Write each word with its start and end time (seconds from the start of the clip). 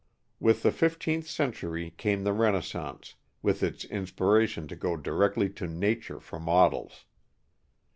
With 0.39 0.63
the 0.63 0.71
fifteenth 0.71 1.27
century 1.27 1.93
came 1.95 2.23
the 2.23 2.33
Renaissance, 2.33 3.13
with 3.43 3.61
its 3.61 3.85
inspiration 3.85 4.67
to 4.69 4.75
go 4.75 4.97
directly 4.97 5.47
to 5.51 5.67
nature 5.67 6.19
for 6.19 6.39
models. 6.39 7.05